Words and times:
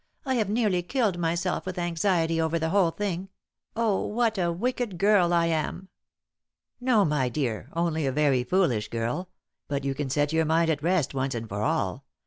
"I 0.25 0.33
have 0.33 0.49
nearly 0.49 0.81
killed 0.81 1.19
myself 1.19 1.63
with 1.63 1.77
anxiety 1.77 2.41
over 2.41 2.57
the 2.57 2.71
whole 2.71 2.89
thing. 2.89 3.29
Oh, 3.75 4.03
what 4.07 4.39
a 4.39 4.51
wicked 4.51 4.97
girl 4.97 5.31
I 5.31 5.45
am!" 5.45 5.89
"No, 6.79 7.05
my 7.05 7.29
dear; 7.29 7.69
only 7.73 8.07
a 8.07 8.11
very 8.11 8.43
foolish 8.43 8.87
girl. 8.87 9.29
But 9.67 9.83
you 9.83 9.93
can 9.93 10.09
set 10.09 10.33
your 10.33 10.43
mind 10.45 10.71
at 10.71 10.81
rest 10.81 11.13
once 11.13 11.35
and 11.35 11.47
for 11.47 11.61
all. 11.61 12.05